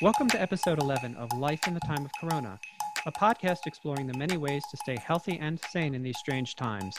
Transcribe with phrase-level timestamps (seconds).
[0.00, 2.60] Welcome to episode 11 of Life in the Time of Corona,
[3.04, 6.96] a podcast exploring the many ways to stay healthy and sane in these strange times.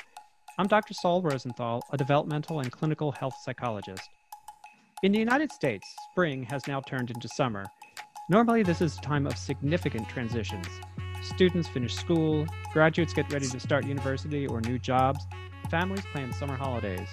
[0.57, 0.93] I'm Dr.
[0.93, 4.09] Saul Rosenthal, a developmental and clinical health psychologist.
[5.01, 7.63] In the United States, spring has now turned into summer.
[8.29, 10.67] Normally, this is a time of significant transitions.
[11.21, 15.25] Students finish school, graduates get ready to start university or new jobs,
[15.71, 17.07] families plan summer holidays.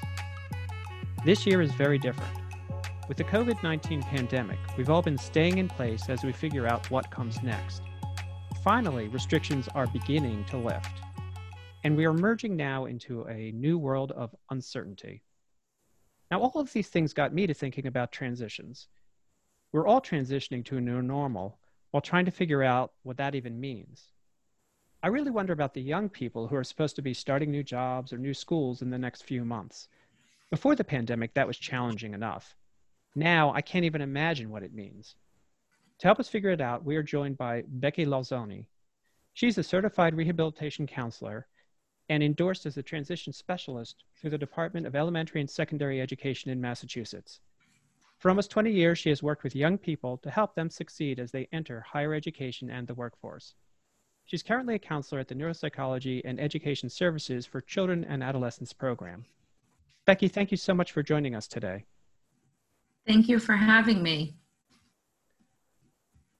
[1.24, 2.45] This year is very different.
[3.08, 6.90] With the COVID 19 pandemic, we've all been staying in place as we figure out
[6.90, 7.82] what comes next.
[8.64, 10.90] Finally, restrictions are beginning to lift.
[11.84, 15.22] And we are merging now into a new world of uncertainty.
[16.32, 18.88] Now, all of these things got me to thinking about transitions.
[19.70, 21.60] We're all transitioning to a new normal
[21.92, 24.10] while trying to figure out what that even means.
[25.04, 28.12] I really wonder about the young people who are supposed to be starting new jobs
[28.12, 29.86] or new schools in the next few months.
[30.50, 32.56] Before the pandemic, that was challenging enough.
[33.16, 35.16] Now I can't even imagine what it means.
[36.00, 38.66] To help us figure it out, we are joined by Becky Lazzoni.
[39.32, 41.46] She's a certified rehabilitation counselor
[42.10, 46.60] and endorsed as a transition specialist through the Department of Elementary and Secondary Education in
[46.60, 47.40] Massachusetts.
[48.18, 51.32] For almost 20 years, she has worked with young people to help them succeed as
[51.32, 53.54] they enter higher education and the workforce.
[54.26, 59.24] She's currently a counselor at the Neuropsychology and Education Services for Children and Adolescents program.
[60.04, 61.86] Becky, thank you so much for joining us today.
[63.06, 64.34] Thank you for having me.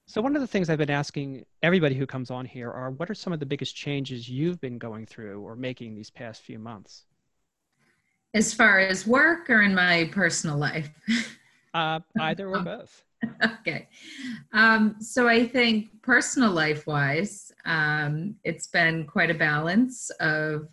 [0.06, 3.10] So, one of the things I've been asking everybody who comes on here are what
[3.10, 6.58] are some of the biggest changes you've been going through or making these past few
[6.58, 7.04] months?
[8.34, 10.90] As far as work or in my personal life?
[11.74, 13.02] Uh, either or both.
[13.42, 13.88] okay.
[14.52, 20.68] Um, so, I think personal life wise, um, it's been quite a balance of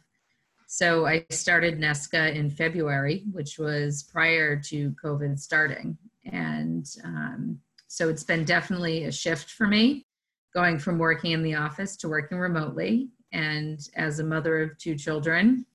[0.76, 5.96] so I started NESCA in February, which was prior to COVID starting.
[6.26, 10.08] And um, so it's been definitely a shift for me
[10.52, 13.09] going from working in the office to working remotely.
[13.31, 15.68] And as a mother of two children,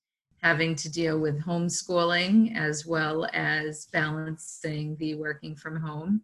[0.43, 6.23] having to deal with homeschooling as well as balancing the working from home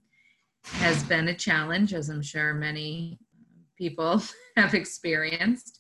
[0.65, 3.21] has been a challenge, as I'm sure many
[3.79, 4.21] people
[4.57, 5.79] have experienced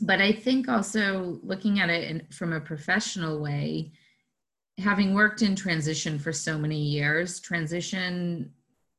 [0.00, 3.92] but I think also looking at it in, from a professional way,
[4.78, 8.52] having worked in transition for so many years, transition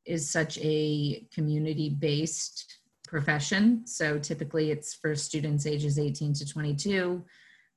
[0.06, 3.86] is such a community based profession.
[3.86, 7.24] So typically it's for students ages 18 to 22.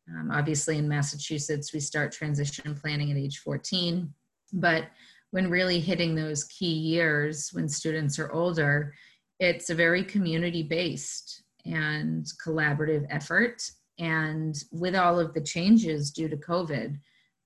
[0.09, 4.13] Um, obviously, in Massachusetts, we start transition planning at age 14.
[4.53, 4.85] But
[5.31, 8.93] when really hitting those key years, when students are older,
[9.39, 13.69] it's a very community based and collaborative effort.
[13.99, 16.97] And with all of the changes due to COVID,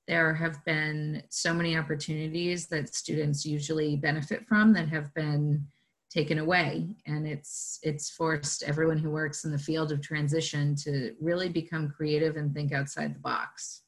[0.08, 5.66] there have been so many opportunities that students usually benefit from that have been
[6.10, 11.16] taken away and it's it's forced everyone who works in the field of transition to
[11.22, 13.84] really become creative and think outside the box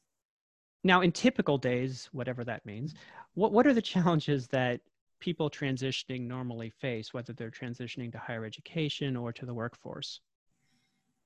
[0.84, 2.94] now in typical days whatever that means
[3.34, 4.80] what, what are the challenges that
[5.24, 10.20] people transitioning normally face, whether they're transitioning to higher education or to the workforce?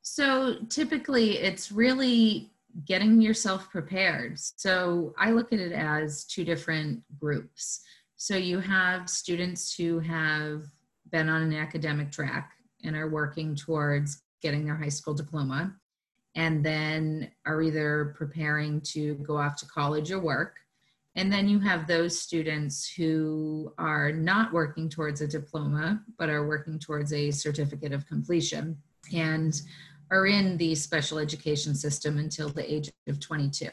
[0.03, 2.53] So typically, it's really
[2.85, 4.39] getting yourself prepared.
[4.39, 7.81] So I look at it as two different groups.
[8.15, 10.63] So you have students who have
[11.11, 12.53] been on an academic track
[12.85, 15.75] and are working towards getting their high school diploma
[16.37, 20.55] and then are either preparing to go off to college or work
[21.19, 26.47] and then you have those students who are not working towards a diploma, but are
[26.47, 28.81] working towards a certificate of completion
[29.13, 29.63] and
[30.13, 33.69] are in the special education system until the age of 22.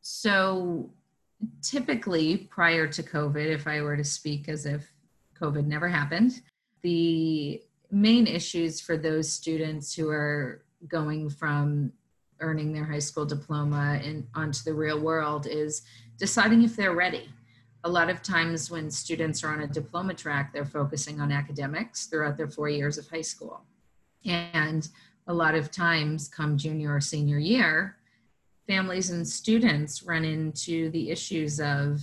[0.00, 0.90] So
[1.60, 4.92] typically prior to COVID, if I were to speak as if
[5.42, 6.40] COVID never happened,
[6.82, 7.60] the
[7.90, 11.92] main issues for those students who are going from
[12.40, 15.82] earning their high school diploma and onto the real world is
[16.18, 17.28] deciding if they're ready.
[17.84, 22.06] A lot of times when students are on a diploma track, they're focusing on academics
[22.06, 23.62] throughout their four years of high school.
[24.24, 24.86] And
[25.26, 27.96] a lot of times, come junior or senior year,
[28.66, 32.00] families and students run into the issues of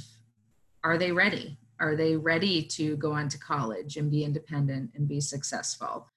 [0.83, 1.57] are they ready?
[1.79, 6.07] Are they ready to go on to college and be independent and be successful?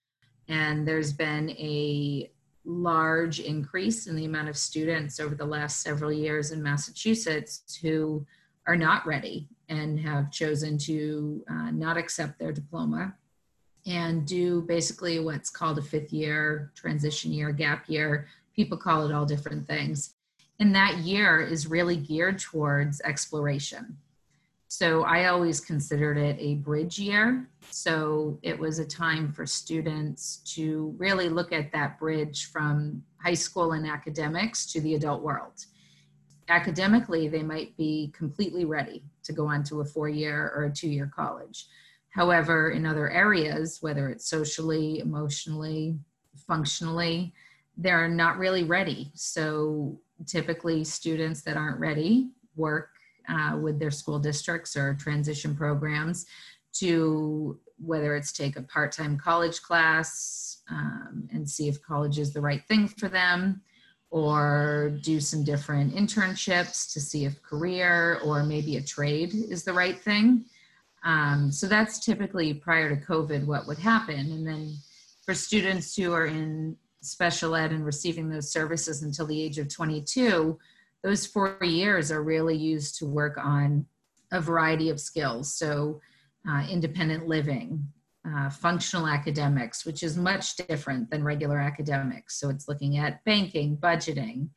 [0.49, 2.31] And there's been a
[2.65, 8.25] large increase in the amount of students over the last several years in Massachusetts who
[8.67, 13.15] are not ready and have chosen to uh, not accept their diploma
[13.87, 18.29] and do basically what's called a fifth year, transition year, gap year.
[18.55, 20.15] People call it all different things.
[20.59, 23.97] And that year is really geared towards exploration.
[24.73, 27.51] So I always considered it a bridge year.
[27.71, 33.35] So it was a time for students to really look at that bridge from high
[33.35, 35.67] school and academics to the adult world.
[36.49, 40.73] Academically, they might be completely ready to go on to a four year or a
[40.73, 41.67] two year college.
[42.11, 45.99] However, in other areas, whether it's socially, emotionally,
[46.47, 47.35] functionally,
[47.77, 49.11] they're not really ready.
[49.15, 52.91] So typically, students that aren't ready work
[53.31, 56.27] uh, with their school districts or transition programs
[56.73, 62.41] to whether it's take a part-time college class um, and see if college is the
[62.41, 63.63] right thing for them
[64.11, 69.73] or do some different internships to see if career or maybe a trade is the
[69.73, 70.45] right thing.
[71.05, 74.33] Um, so that's typically prior to covid what would happen.
[74.33, 74.75] And then
[75.25, 79.69] for students who are in special ed and receiving those services until the age of
[79.69, 80.59] 22
[81.03, 83.87] those four years are really used to work on
[84.33, 85.55] a variety of skills.
[85.55, 86.01] So,
[86.49, 87.85] uh, independent living,
[88.27, 92.39] uh, functional academics, which is much different than regular academics.
[92.39, 94.49] So, it's looking at banking, budgeting.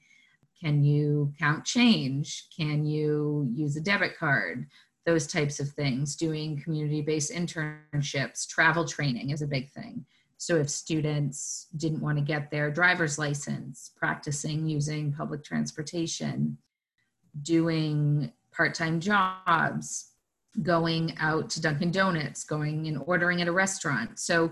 [0.61, 2.47] Can you count change?
[2.55, 4.67] Can you use a debit card?
[5.05, 6.15] Those types of things.
[6.15, 10.05] Doing community based internships, travel training is a big thing.
[10.43, 16.57] So if students didn't want to get their driver's license, practicing using public transportation,
[17.43, 20.11] doing part-time jobs,
[20.61, 24.19] going out to Dunkin' Donuts, going and ordering at a restaurant.
[24.19, 24.51] So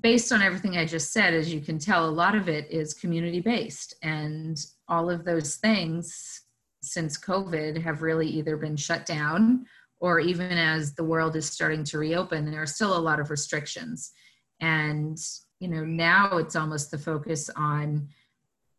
[0.00, 2.94] based on everything I just said, as you can tell, a lot of it is
[2.94, 3.96] community based.
[4.04, 4.56] And
[4.86, 6.42] all of those things
[6.80, 9.66] since COVID have really either been shut down
[9.98, 13.30] or even as the world is starting to reopen, there are still a lot of
[13.30, 14.12] restrictions
[14.60, 15.18] and
[15.58, 18.08] you know now it's almost the focus on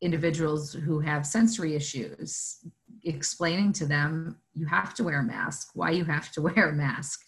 [0.01, 2.57] individuals who have sensory issues.
[3.04, 5.72] Explaining to them you have to wear a mask.
[5.74, 7.22] Why you have to wear a mask?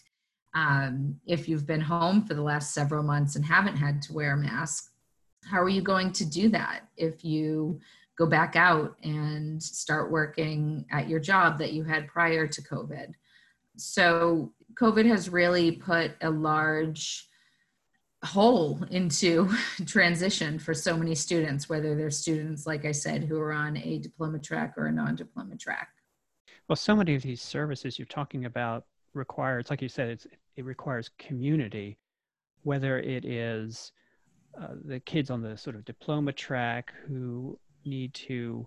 [0.54, 4.34] Um, if you've been home for the last several months and haven't had to wear
[4.34, 4.94] a mask
[5.44, 7.80] how are you going to do that if you
[8.16, 13.12] go back out and start working at your job that you had prior to covid?
[13.76, 17.28] So covid has really put a large
[18.24, 19.50] hole into
[19.86, 23.98] transition for so many students, whether they're students, like I said, who are on a
[23.98, 25.88] diploma track or a non diploma track.
[26.68, 30.26] Well, so many of these services you're talking about require, it's like you said, it's,
[30.56, 31.98] it requires community,
[32.62, 33.92] whether it is
[34.60, 38.66] uh, the kids on the sort of diploma track who need to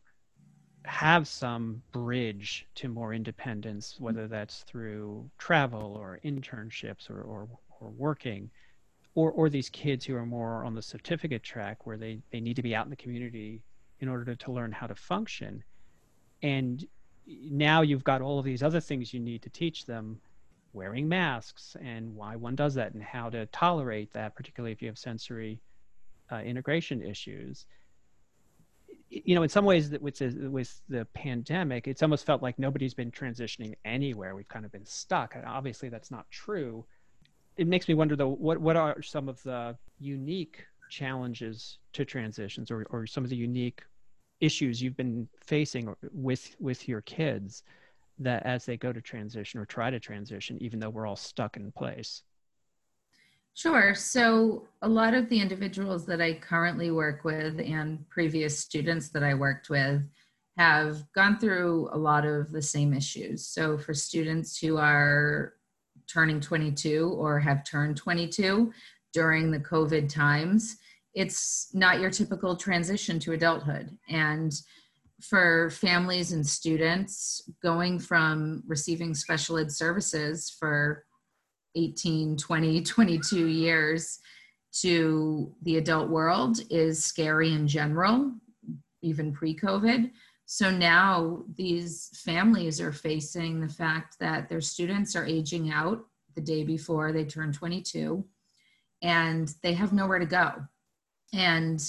[0.86, 7.48] have some bridge to more independence, whether that's through travel or internships or, or,
[7.80, 8.50] or working
[9.18, 12.56] or or these kids who are more on the certificate track where they they need
[12.56, 13.64] to be out in the community
[14.00, 15.64] in order to, to learn how to function.
[16.44, 16.86] And
[17.26, 20.22] now you've got all of these other things you need to teach them
[20.72, 24.88] wearing masks and why one does that and how to tolerate that particularly if you
[24.88, 25.60] have sensory
[26.32, 27.66] uh, integration issues.
[29.10, 32.60] You know in some ways that with the, with the pandemic it's almost felt like
[32.60, 34.36] nobody's been transitioning anywhere.
[34.36, 35.34] We've kind of been stuck.
[35.34, 36.86] And obviously that's not true
[37.58, 42.72] it makes me wonder though what what are some of the unique challenges to transitions
[42.72, 43.82] or, or some of the unique
[44.40, 47.64] issues you've been facing with with your kids
[48.20, 51.58] that as they go to transition or try to transition even though we're all stuck
[51.58, 52.24] in place
[53.58, 53.96] Sure.
[53.96, 59.24] So, a lot of the individuals that I currently work with and previous students that
[59.24, 60.04] I worked with
[60.60, 63.48] have gone through a lot of the same issues.
[63.48, 65.54] So, for students who are
[66.12, 68.72] turning 22 or have turned 22
[69.14, 70.78] during the COVID times,
[71.14, 73.98] it's not your typical transition to adulthood.
[74.10, 74.54] And
[75.22, 81.06] for families and students going from receiving special ed services for
[81.76, 84.20] 18, 20, 22 years
[84.82, 88.32] to the adult world is scary in general,
[89.02, 90.12] even pre COVID.
[90.50, 96.42] So now these families are facing the fact that their students are aging out the
[96.42, 98.24] day before they turn 22
[99.02, 100.54] and they have nowhere to go.
[101.34, 101.84] And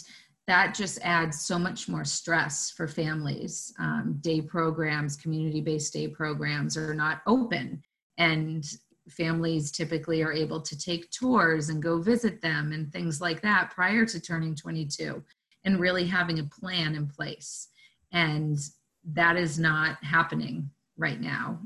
[0.49, 3.73] that just adds so much more stress for families.
[3.79, 7.81] Um, day programs, community based day programs are not open.
[8.17, 8.69] And
[9.09, 13.71] families typically are able to take tours and go visit them and things like that
[13.71, 15.23] prior to turning 22
[15.65, 17.69] and really having a plan in place
[18.13, 18.59] and
[19.05, 21.61] that is not happening right now.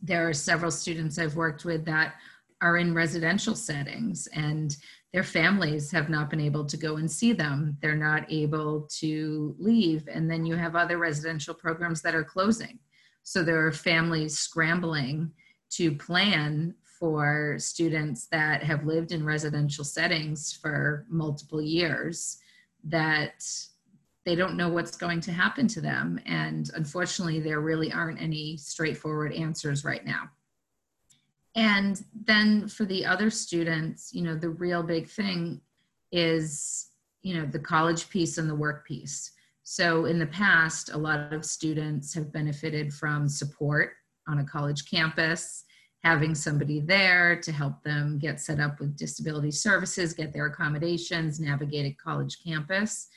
[0.00, 2.14] There are several students I've worked with that
[2.60, 4.76] are in residential settings and
[5.12, 7.76] their families have not been able to go and see them.
[7.82, 10.08] They're not able to leave.
[10.08, 12.78] And then you have other residential programs that are closing.
[13.22, 15.32] So there are families scrambling
[15.72, 22.38] to plan for students that have lived in residential settings for multiple years
[22.84, 23.44] that
[24.24, 26.20] they don't know what's going to happen to them.
[26.26, 30.30] And unfortunately, there really aren't any straightforward answers right now.
[31.54, 35.60] And then for the other students, you know, the real big thing
[36.10, 36.88] is,
[37.22, 39.32] you know, the college piece and the work piece.
[39.64, 43.92] So in the past, a lot of students have benefited from support
[44.28, 45.64] on a college campus,
[46.02, 51.38] having somebody there to help them get set up with disability services, get their accommodations,
[51.38, 53.08] navigate a college campus.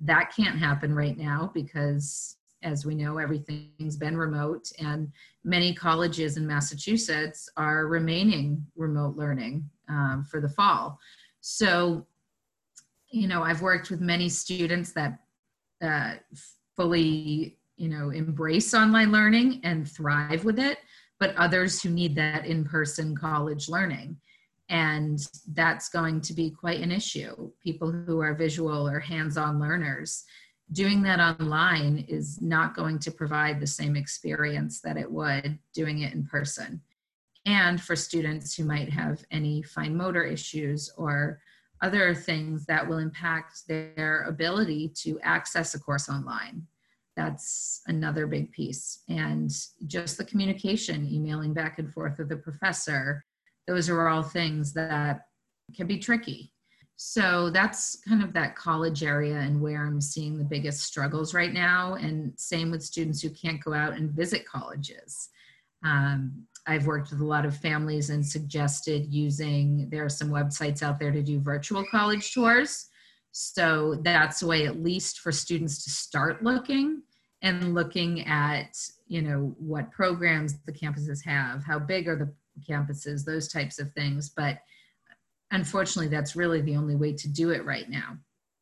[0.00, 5.10] That can't happen right now because, as we know, everything's been remote, and
[5.44, 10.98] many colleges in Massachusetts are remaining remote learning um, for the fall.
[11.40, 12.06] So,
[13.10, 15.18] you know, I've worked with many students that
[15.82, 16.14] uh,
[16.76, 20.78] fully, you know, embrace online learning and thrive with it,
[21.20, 24.16] but others who need that in person college learning
[24.68, 25.18] and
[25.52, 27.50] that's going to be quite an issue.
[27.62, 30.24] People who are visual or hands on learners,
[30.72, 36.00] doing that online is not going to provide the same experience that it would doing
[36.00, 36.80] it in person.
[37.46, 41.40] And for students who might have any fine motor issues or
[41.82, 46.66] other things that will impact their ability to access a course online.
[47.14, 49.02] That's another big piece.
[49.10, 49.50] And
[49.86, 53.24] just the communication, emailing back and forth with the professor,
[53.66, 55.26] those are all things that
[55.74, 56.52] can be tricky.
[56.96, 61.52] So that's kind of that college area and where I'm seeing the biggest struggles right
[61.52, 61.94] now.
[61.94, 65.28] And same with students who can't go out and visit colleges.
[65.84, 70.82] Um, I've worked with a lot of families and suggested using, there are some websites
[70.82, 72.86] out there to do virtual college tours.
[73.32, 77.02] So that's a way, at least for students to start looking
[77.42, 78.78] and looking at,
[79.08, 82.32] you know, what programs the campuses have, how big are the
[82.68, 84.30] campuses, those types of things.
[84.30, 84.58] But
[85.50, 88.16] unfortunately, that's really the only way to do it right now.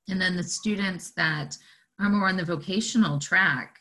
[0.09, 1.57] And then the students that
[2.01, 3.79] are more on the vocational track,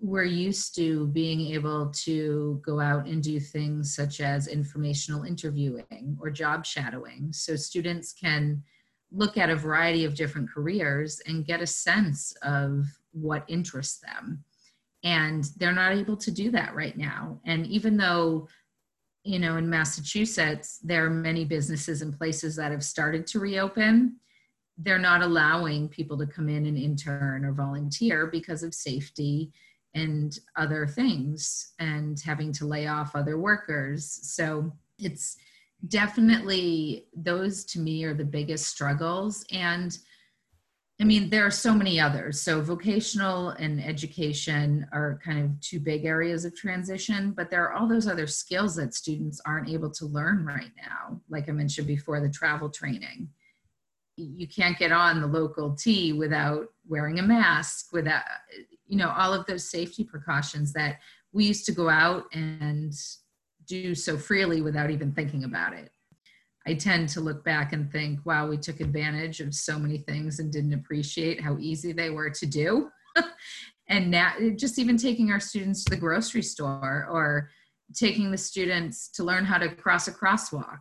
[0.00, 6.18] we're used to being able to go out and do things such as informational interviewing
[6.20, 7.32] or job shadowing.
[7.32, 8.62] So students can
[9.10, 14.44] look at a variety of different careers and get a sense of what interests them.
[15.02, 17.40] And they're not able to do that right now.
[17.46, 18.48] And even though
[19.26, 24.16] you know, in Massachusetts, there are many businesses and places that have started to reopen.
[24.78, 29.50] They're not allowing people to come in and intern or volunteer because of safety
[29.94, 34.20] and other things and having to lay off other workers.
[34.22, 35.36] So it's
[35.88, 39.44] definitely those to me are the biggest struggles.
[39.50, 39.98] And
[40.98, 42.40] I mean, there are so many others.
[42.40, 47.74] So, vocational and education are kind of two big areas of transition, but there are
[47.74, 51.20] all those other skills that students aren't able to learn right now.
[51.28, 53.28] Like I mentioned before, the travel training.
[54.16, 58.24] You can't get on the local T without wearing a mask, without,
[58.86, 61.00] you know, all of those safety precautions that
[61.32, 62.94] we used to go out and
[63.66, 65.90] do so freely without even thinking about it.
[66.66, 70.40] I tend to look back and think, wow, we took advantage of so many things
[70.40, 72.90] and didn't appreciate how easy they were to do.
[73.88, 77.50] and now, just even taking our students to the grocery store or
[77.94, 80.78] taking the students to learn how to cross a crosswalk.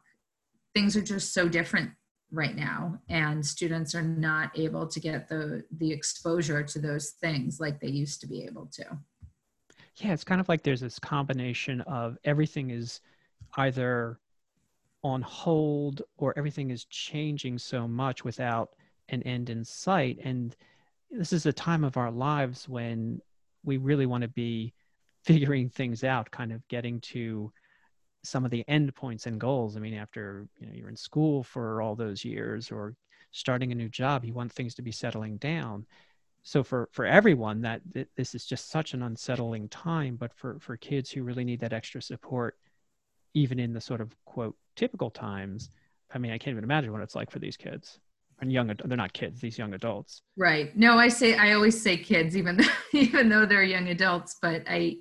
[0.74, 1.92] Things are just so different
[2.32, 7.60] right now and students are not able to get the the exposure to those things
[7.60, 8.84] like they used to be able to
[9.98, 13.00] yeah it's kind of like there's this combination of everything is
[13.58, 14.20] either
[15.06, 18.72] on hold or everything is changing so much without
[19.10, 20.18] an end in sight.
[20.24, 20.56] And
[21.12, 23.22] this is a time of our lives when
[23.64, 24.74] we really want to be
[25.24, 27.52] figuring things out kind of getting to
[28.24, 29.78] some of the end points and goals.
[29.78, 32.96] I mean after you know you're in school for all those years or
[33.32, 35.86] starting a new job you want things to be settling down.
[36.42, 37.82] So for for everyone that
[38.16, 41.74] this is just such an unsettling time but for for kids who really need that
[41.74, 42.58] extra support
[43.36, 45.70] even in the sort of quote typical times
[46.14, 48.00] i mean i can't even imagine what it's like for these kids
[48.42, 50.22] and young they're not kids these young adults.
[50.36, 50.76] Right.
[50.76, 52.64] No i say i always say kids even though
[52.94, 54.98] even though they're young adults but i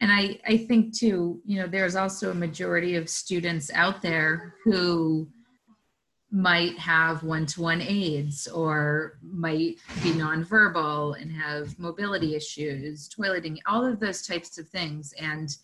[0.00, 4.54] and i i think too you know there's also a majority of students out there
[4.64, 5.28] who
[6.30, 14.00] might have one-to-one aids or might be nonverbal and have mobility issues toileting all of
[14.00, 15.14] those types of things.
[15.20, 15.56] And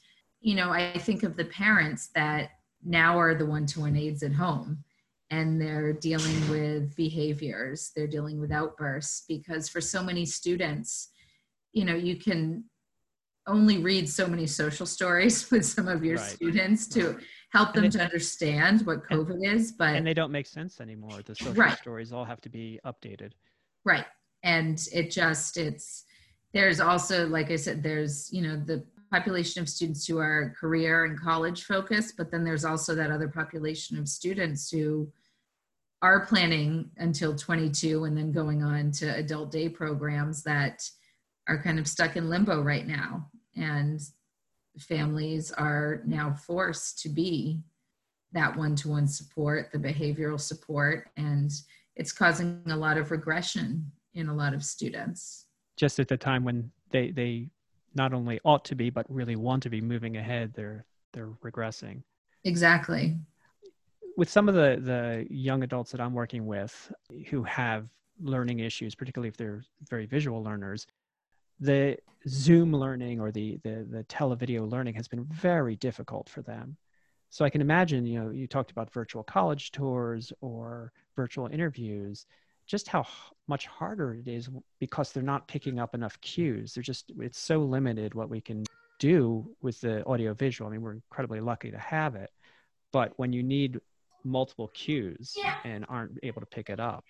[0.42, 2.50] you know, I think of the parents that
[2.84, 4.82] now are the one to one aides at home
[5.30, 11.10] and they're dealing with behaviors, they're dealing with outbursts because for so many students,
[11.72, 12.64] you know, you can
[13.46, 16.30] only read so many social stories with some of your Right.
[16.30, 17.18] students to
[17.52, 20.46] help And them it- to understand what and- COVID is, but and they don't make
[20.46, 21.22] sense anymore.
[21.24, 21.78] The social Right.
[21.78, 23.32] stories all have to be updated.
[23.84, 24.06] Right.
[24.42, 26.04] And it just, it's,
[26.52, 31.04] there's also, like I said, there's, you know, the population of students who are career
[31.04, 35.06] and college focused, but then there's also that other population of students who
[36.00, 40.88] are planning until 22 and then going on to adult day programs that
[41.46, 43.28] are kind of stuck in limbo right now.
[43.54, 44.00] And
[44.78, 47.60] families are now forced to be
[48.32, 51.50] that one-to-one support, the behavioral support, and
[51.96, 55.48] it's causing a lot of regression in a lot of students.
[55.76, 57.50] Just at the time when they they
[57.94, 62.02] not only ought to be but really want to be moving ahead, they're they're regressing.
[62.44, 63.16] Exactly.
[64.16, 66.92] with some of the the young adults that I'm working with
[67.28, 67.88] who have
[68.20, 70.86] learning issues, particularly if they're very visual learners,
[71.60, 71.96] the
[72.28, 76.76] Zoom learning or the the the televideo learning has been very difficult for them.
[77.30, 82.26] So I can imagine, you know, you talked about virtual college tours or virtual interviews,
[82.66, 83.06] just how
[83.48, 86.42] much harder it is because they're not picking up enough mm-hmm.
[86.42, 86.74] cues.
[86.74, 88.64] They're just it's so limited what we can
[88.98, 90.68] do with the audio visual.
[90.68, 92.30] I mean, we're incredibly lucky to have it.
[92.92, 93.80] But when you need
[94.24, 97.04] multiple cues and aren't able to pick it up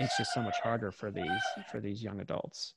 [0.00, 2.74] it's just so much harder for these for these young adults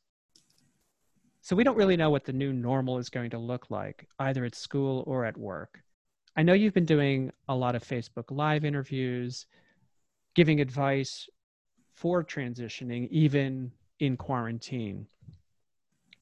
[1.41, 4.46] so we don't really know what the new normal is going to look like either
[4.46, 5.79] at school or at work
[6.36, 9.46] i know you've been doing a lot of facebook live interviews
[10.36, 11.27] giving advice
[11.96, 15.08] for transitioning even in quarantine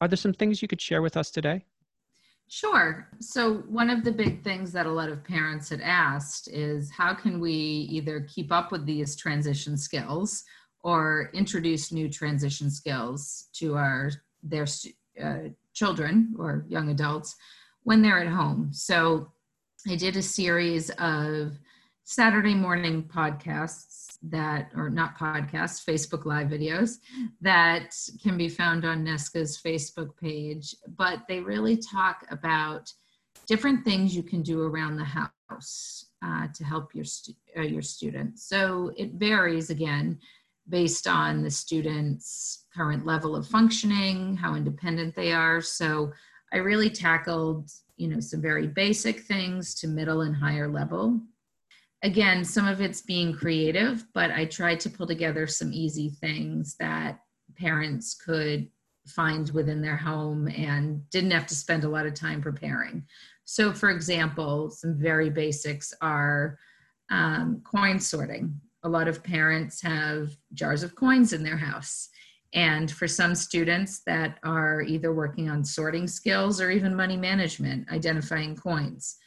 [0.02, 1.66] are there some things you could share with us today
[2.50, 3.08] Sure.
[3.20, 7.14] So, one of the big things that a lot of parents had asked is how
[7.14, 10.44] can we either keep up with these transition skills
[10.84, 14.12] or introduce new transition skills to our
[14.44, 14.68] their
[15.20, 17.36] uh, children or young adults
[17.84, 18.70] when they're at home.
[18.72, 19.32] So,
[19.90, 21.58] I did a series of
[22.06, 26.98] Saturday morning podcasts that, or not podcasts, Facebook Live videos
[27.40, 32.92] that can be found on NESCA's Facebook page, but they really talk about
[33.48, 37.82] different things you can do around the house uh, to help your stu- uh, your
[37.82, 38.48] students.
[38.48, 40.20] So it varies again
[40.68, 45.62] based on the student's current level of functioning, how independent they are.
[45.62, 46.12] So
[46.54, 51.22] I really tackled, you know, some very basic things to middle and higher level
[52.04, 56.76] again, some of it's being creative, but I tried to pull together some easy things
[56.80, 57.22] that
[57.58, 58.68] parents could
[59.08, 63.06] find within their home and didn't have to spend a lot of time preparing.
[63.46, 66.58] So, for example, some very basics are
[67.10, 68.60] um, coin sorting.
[68.84, 72.10] A lot of parents have jars of coins in their house.
[72.54, 77.90] And for some students that are either working on sorting skills or even money management,
[77.92, 79.18] identifying coins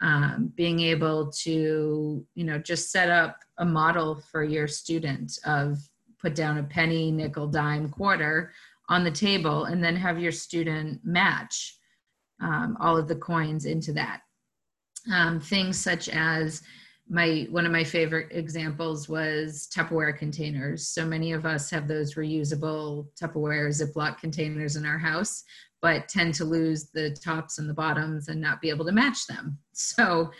[0.00, 5.78] um, being able to you know just set up a model for your student of
[6.20, 8.52] put down a penny nickel dime quarter
[8.88, 11.78] on the table and then have your student match
[12.40, 14.20] um, all of the coins into that.
[15.12, 16.62] Um, things such as
[17.08, 20.88] my one of my favorite examples was tupperware containers.
[20.88, 25.44] So many of us have those reusable tupperware ziploc containers in our house
[25.82, 29.26] but tend to lose the tops and the bottoms and not be able to match
[29.26, 29.58] them.
[29.72, 30.30] So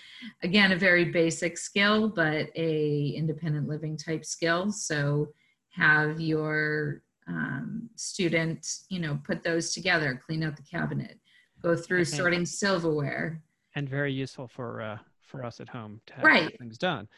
[0.42, 4.72] again, a very basic skill, but a independent living type skill.
[4.72, 5.28] So
[5.70, 11.18] have your um, student, you know, put those together, clean out the cabinet,
[11.62, 12.16] go through Okay.
[12.16, 13.42] sorting silverware.
[13.74, 16.56] and very useful for uh, for us at home to have Right.
[16.58, 17.08] things done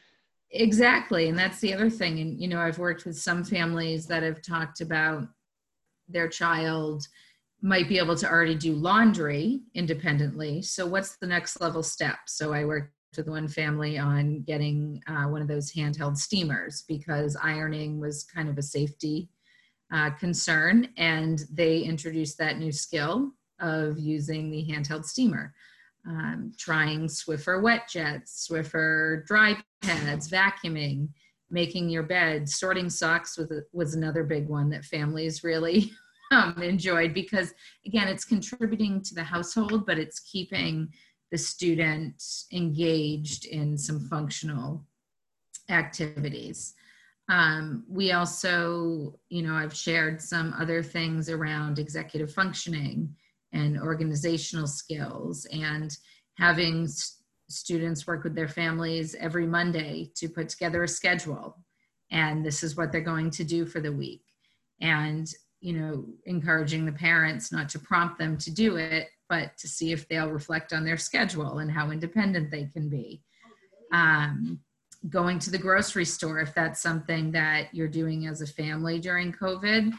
[0.51, 1.29] Exactly.
[1.29, 2.21] And that's the other thing.
[2.21, 5.29] And, you know, I've worked with some families that have talked about
[6.09, 7.07] their child
[7.61, 10.63] might be able to already do laundry independently.
[10.63, 12.19] So, what's the next level step?
[12.27, 17.37] So, I worked with one family on getting uh, one of those handheld steamers because
[17.43, 19.29] ironing was kind of a safety
[19.93, 20.89] uh, concern.
[20.97, 25.55] And they introduced that new skill of using the handheld steamer.
[26.07, 31.09] Um, trying Swiffer wet jets, Swiffer dry pads, vacuuming,
[31.51, 35.93] making your bed, sorting socks was, was another big one that families really
[36.31, 37.55] um, enjoyed because
[37.87, 40.89] again it's contributing to the household but it's keeping
[41.31, 44.87] the student engaged in some functional
[45.69, 46.75] activities.
[47.29, 53.15] Um, we also you know i've shared some other things around executive functioning
[53.53, 55.97] and organizational skills and
[56.39, 61.59] having s- students work with their families every monday to put together a schedule.
[62.11, 64.23] And this is what they're going to do for the week.
[64.81, 69.69] And you know encouraging the parents not to prompt them to do it but to
[69.69, 73.23] see if they'll reflect on their schedule and how independent they can be.
[73.93, 74.61] Um,
[75.09, 79.33] going to the grocery store, if that's something that you're doing as a family during
[79.33, 79.93] COVID,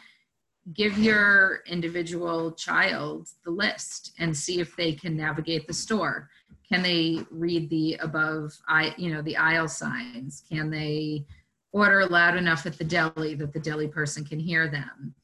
[0.74, 6.30] give your individual child the list and see if they can navigate the store.
[6.68, 10.44] Can they read the above, I, you know, the aisle signs?
[10.52, 11.26] Can they
[11.72, 15.16] order loud enough at the deli that the deli person can hear them?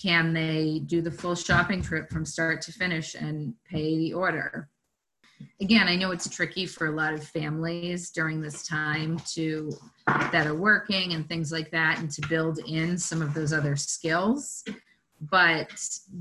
[0.00, 4.68] Can they do the full shopping trip from start to finish and pay the order?
[5.60, 9.72] Again, I know it's tricky for a lot of families during this time to
[10.06, 13.76] that are working and things like that and to build in some of those other
[13.76, 14.64] skills.
[15.20, 15.70] But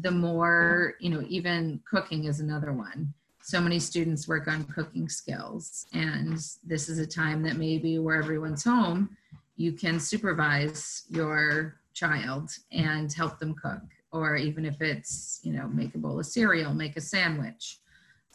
[0.02, 3.14] the more, you know, even cooking is another one.
[3.42, 8.22] So many students work on cooking skills, and this is a time that maybe where
[8.22, 9.16] everyone's home,
[9.56, 13.82] you can supervise your child and help them cook.
[14.12, 17.80] Or even if it's you know make a bowl of cereal make a sandwich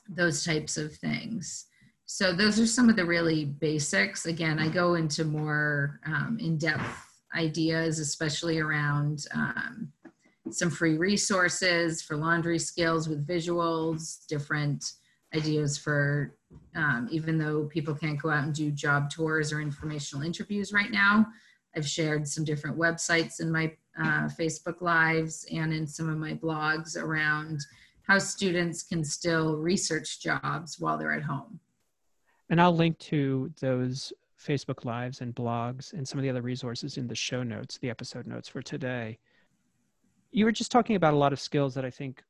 [0.08, 1.66] those types of things.
[2.06, 4.26] So those are some of the really basics.
[4.26, 9.92] Again i go into more um, in-depth ideas especially around um,
[10.50, 14.84] some free resources for laundry skills with visuals different
[15.34, 16.36] ideas for
[16.76, 20.90] um, even though people can't go out and do job tours or informational interviews right
[20.90, 21.26] now
[21.76, 26.34] I've shared some different websites in my uh, Facebook Lives and in some of my
[26.34, 27.60] blogs around
[28.02, 31.58] how students can still research jobs while they're at home.
[32.50, 36.98] And I'll link to those Facebook Lives and blogs and some of the other resources
[36.98, 39.18] in the show notes, the episode notes for today.
[40.32, 42.22] You were just talking about a lot of skills that I think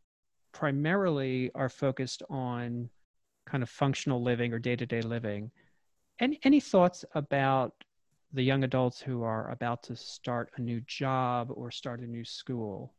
[0.53, 2.89] primarily are focused on
[3.47, 5.51] kind of functional living or day to day living.
[6.21, 7.75] Any, any thoughts about
[8.35, 12.25] the young adults who are about to start a new job or start a new
[12.25, 12.93] school?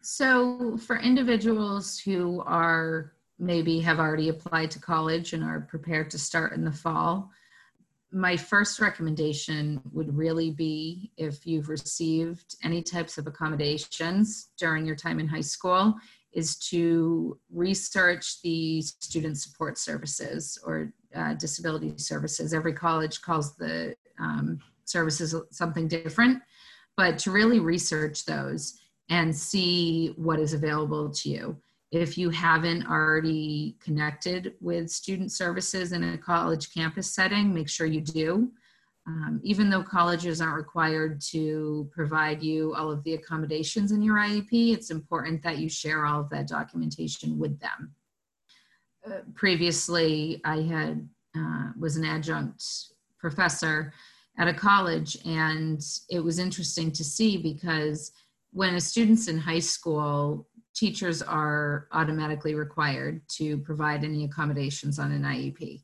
[0.00, 6.18] So, for individuals who are maybe have already applied to college and are prepared to
[6.18, 7.30] start in the fall,
[8.12, 14.96] my first recommendation would really be if you've received any types of accommodations during your
[14.96, 15.96] time in high school
[16.32, 23.94] is to research the student support services or uh, disability services every college calls the
[24.18, 26.42] um, services something different,
[26.96, 31.56] but to really research those and see what is available to you.
[31.90, 37.86] If you haven't already connected with student services in a college campus setting, make sure
[37.86, 38.50] you do.
[39.06, 44.16] Um, even though colleges aren't required to provide you all of the accommodations in your
[44.16, 47.94] IEP, it's important that you share all of that documentation with them.
[49.34, 52.62] Previously, I had uh, was an adjunct
[53.18, 53.92] professor
[54.38, 58.12] at a college and it was interesting to see because
[58.52, 65.12] when a student's in high school teachers are automatically required to provide any accommodations on
[65.12, 65.82] an iep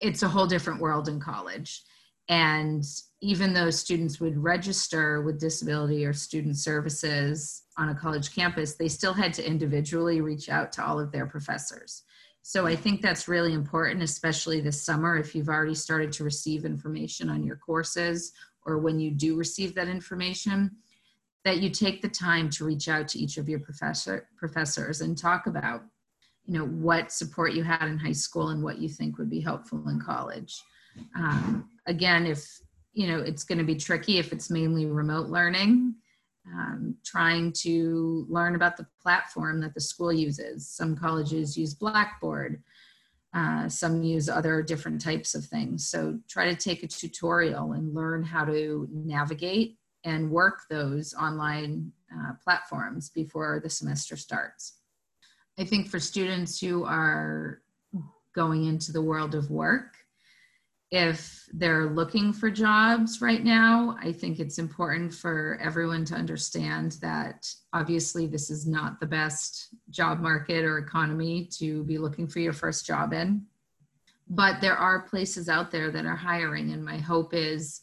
[0.00, 1.82] it's a whole different world in college.
[2.28, 2.84] And
[3.20, 8.88] even though students would register with disability or student services on a college campus they
[8.88, 12.02] still had to individually reach out to all of their professors
[12.46, 16.66] so I think that's really important, especially this summer, if you've already started to receive
[16.66, 18.32] information on your courses
[18.66, 20.70] or when you do receive that information,
[21.46, 25.16] that you take the time to reach out to each of your professor, professors and
[25.16, 25.84] talk about,
[26.44, 29.40] you know, what support you had in high school and what you think would be
[29.40, 30.62] helpful in college.
[31.16, 32.46] Um, again, if,
[32.92, 35.94] you know, it's going to be tricky if it's mainly remote learning,
[36.52, 40.68] um, trying to learn about the platform that the school uses.
[40.68, 42.62] Some colleges use Blackboard,
[43.34, 45.88] uh, some use other different types of things.
[45.88, 51.90] So try to take a tutorial and learn how to navigate and work those online
[52.14, 54.78] uh, platforms before the semester starts.
[55.58, 57.62] I think for students who are
[58.34, 59.94] going into the world of work,
[60.94, 66.92] if they're looking for jobs right now, I think it's important for everyone to understand
[67.02, 72.38] that obviously this is not the best job market or economy to be looking for
[72.38, 73.44] your first job in.
[74.28, 77.80] But there are places out there that are hiring, and my hope is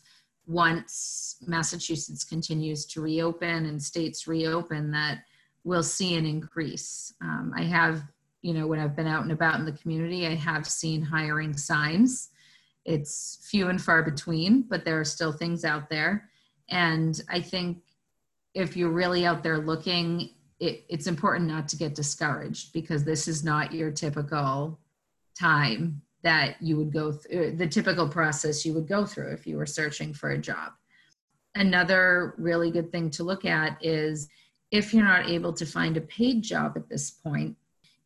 [0.47, 5.25] once Massachusetts continues to reopen and states reopen, that
[5.65, 7.13] we'll see an increase.
[7.21, 8.03] Um, I have,
[8.41, 11.57] you know, when I've been out and about in the community, I have seen hiring
[11.57, 12.29] signs
[12.85, 16.29] it's few and far between, but there are still things out there.
[16.69, 17.79] And I think
[18.53, 23.27] if you're really out there looking, it, it's important not to get discouraged because this
[23.27, 24.79] is not your typical
[25.39, 29.57] time that you would go through, the typical process you would go through if you
[29.57, 30.71] were searching for a job.
[31.55, 34.29] Another really good thing to look at is
[34.71, 37.57] if you're not able to find a paid job at this point,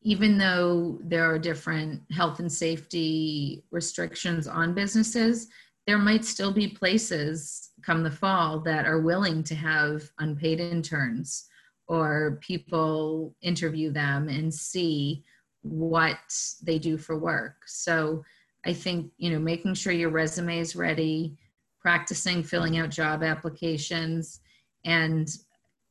[0.05, 5.47] even though there are different health and safety restrictions on businesses,
[5.87, 11.47] there might still be places come the fall that are willing to have unpaid interns
[11.87, 15.23] or people interview them and see
[15.63, 16.19] what
[16.61, 17.55] they do for work.
[17.65, 18.23] So
[18.63, 21.35] I think, you know, making sure your resume is ready,
[21.79, 24.39] practicing filling out job applications,
[24.85, 25.27] and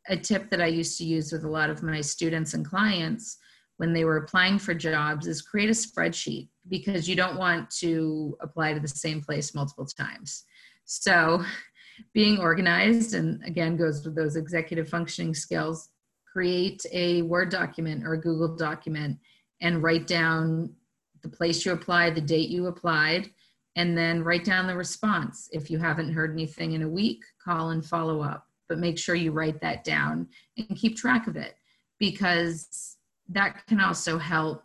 [0.09, 3.38] a tip that I used to use with a lot of my students and clients
[3.77, 8.37] when they were applying for jobs is create a spreadsheet because you don't want to
[8.41, 10.45] apply to the same place multiple times.
[10.85, 11.45] So
[12.13, 15.91] being organized and again goes with those executive functioning skills
[16.31, 19.17] create a word document or a google document
[19.61, 20.75] and write down
[21.23, 23.31] the place you applied the date you applied
[23.77, 27.71] and then write down the response if you haven't heard anything in a week call
[27.71, 31.55] and follow up but make sure you write that down and keep track of it
[32.01, 32.97] because
[33.29, 34.65] that can also help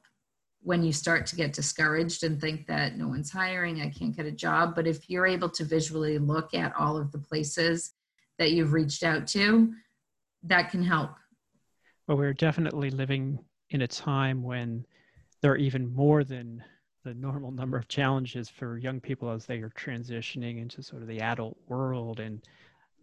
[0.61, 4.25] when you start to get discouraged and think that no one's hiring, I can't get
[4.25, 4.75] a job.
[4.75, 7.93] But if you're able to visually look at all of the places
[8.37, 9.73] that you've reached out to,
[10.43, 11.11] that can help.
[12.07, 14.85] Well, we're definitely living in a time when
[15.41, 16.63] there are even more than
[17.05, 21.07] the normal number of challenges for young people as they are transitioning into sort of
[21.07, 22.41] the adult world and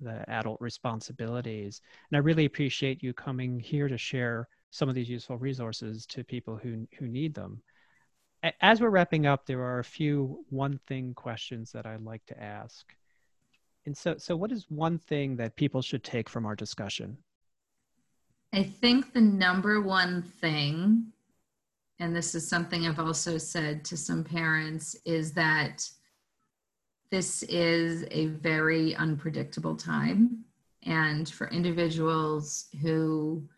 [0.01, 1.81] the adult responsibilities.
[2.11, 6.25] And I really appreciate you coming here to share some of these useful resources to
[6.25, 7.63] people who, who need them.
[8.61, 12.43] As we're wrapping up, there are a few one thing questions that I'd like to
[12.43, 12.95] ask.
[13.87, 17.17] And so, so what is one thing that people should take from our discussion?
[18.53, 21.13] I think the number one thing,
[21.99, 25.89] and this is something I've also said to some parents, is that
[27.11, 30.45] this is a very unpredictable time.
[30.83, 33.49] And for individuals who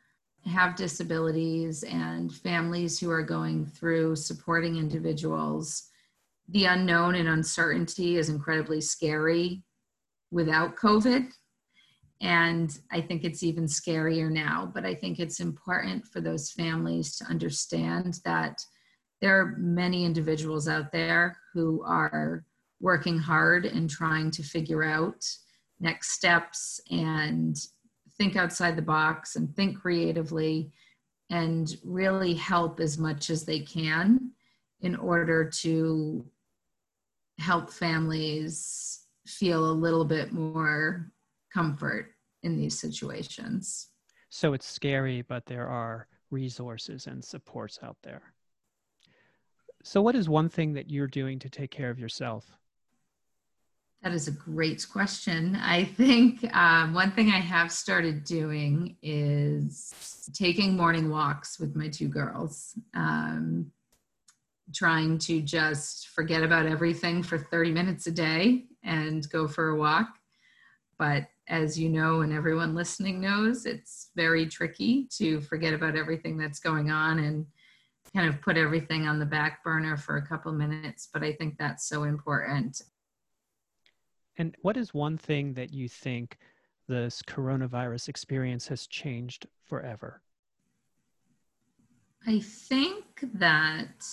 [0.49, 5.85] have disabilities and families who are going through supporting individuals,
[6.49, 9.63] the unknown and uncertainty is incredibly scary
[10.31, 11.29] without COVID.
[12.21, 14.71] And I think it's even scarier now.
[14.75, 18.61] But I think it's important for those families to understand that
[19.21, 22.45] there are many individuals out there who are
[22.81, 25.25] working hard and trying to figure out
[25.81, 27.57] next steps and
[28.19, 30.73] think outside the box and think creatively
[31.31, 34.31] and really help as much as they can
[34.81, 36.25] in order to
[37.39, 41.13] help families feel a little bit more
[41.53, 43.89] comfort in these situations.
[44.31, 48.35] So it's scary, but there are resources and supports out there.
[49.85, 52.45] So, what is one thing that you're doing to take care of yourself?
[54.03, 55.57] That is a great question.
[55.57, 61.89] I think um, one thing I have started doing is taking morning walks with my
[61.89, 63.73] two girls, um,
[64.73, 69.77] trying to just forget about everything for 30 minutes a day and go for a
[69.77, 70.09] walk.
[70.97, 76.37] But as you know, and everyone listening knows, it's very tricky to forget about everything
[76.37, 77.47] that's going on and
[78.15, 81.09] kind of put everything on the back burner for a couple minutes.
[81.13, 82.81] But I think that's so important.
[84.38, 86.38] And what is one thing that you think
[86.87, 90.22] this coronavirus experience has changed forever?
[92.27, 94.07] I think that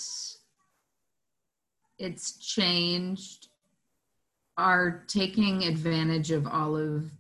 [1.98, 3.48] it's changed
[4.58, 7.12] our taking advantage of all of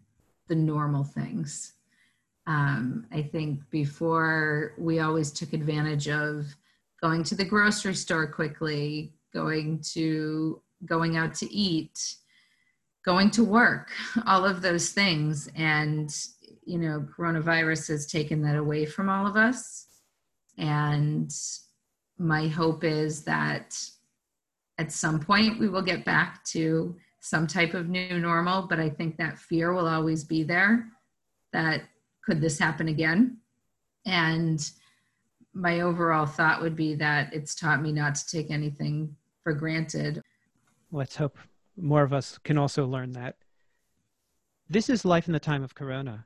[0.48, 1.74] the normal things.
[2.48, 6.46] Um, I think before we always took advantage of
[7.02, 12.16] going to the grocery store quickly, going to going out to eat,
[13.06, 13.92] going to work,
[14.28, 15.50] all of those things.
[15.56, 16.14] And,
[16.66, 19.88] you know, coronavirus has taken that away from all of us.
[20.58, 21.32] And
[22.18, 23.78] my hope is that
[24.78, 28.90] at some point we will get back to some type of new normal, but I
[28.90, 30.88] think that fear will always be there
[31.54, 31.84] that
[32.24, 33.38] could this happen again?
[34.06, 34.60] And
[35.54, 40.22] my overall thought would be that it's taught me not to take anything for granted.
[40.92, 41.38] Let's hope
[41.78, 43.36] more of us can also learn that.
[44.70, 46.26] This is Life in the Time of Corona.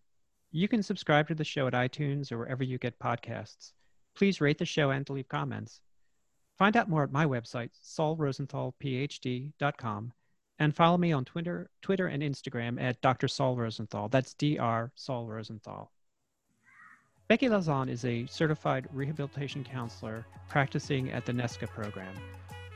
[0.52, 3.74] You can subscribe to the show at iTunes or wherever you get podcasts.
[4.16, 5.82] Please rate the show and leave comments.
[6.58, 10.14] Find out more at my website, saulrosenthalphd.com,
[10.60, 13.28] and follow me on Twitter, Twitter and Instagram at Dr.
[13.28, 14.10] Saul Rosenthal.
[14.10, 14.92] That's Dr.
[14.96, 15.92] Saul Rosenthal.
[17.28, 22.16] Becky Lazan is a certified rehabilitation counselor practicing at the NESCA program.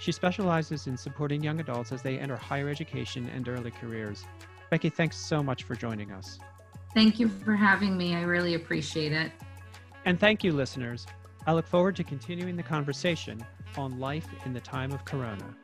[0.03, 4.25] She specializes in supporting young adults as they enter higher education and early careers.
[4.69, 6.39] Becky, thanks so much for joining us.
[6.93, 8.13] Thank you for having me.
[8.13, 9.31] I really appreciate it.
[10.03, 11.07] And thank you, listeners.
[11.47, 13.45] I look forward to continuing the conversation
[13.77, 15.55] on life in the time of Corona.